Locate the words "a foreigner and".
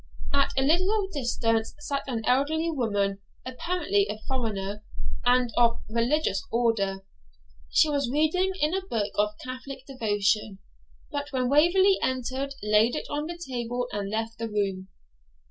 4.09-5.51